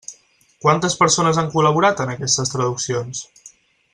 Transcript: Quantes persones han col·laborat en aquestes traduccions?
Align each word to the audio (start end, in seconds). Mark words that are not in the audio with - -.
Quantes 0.65 0.95
persones 1.01 1.41
han 1.41 1.51
col·laborat 1.57 2.03
en 2.07 2.13
aquestes 2.15 2.53
traduccions? 2.57 3.23